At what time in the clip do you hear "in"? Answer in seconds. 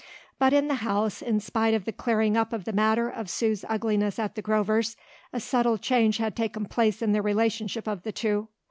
0.51-0.67, 1.21-1.39, 7.03-7.11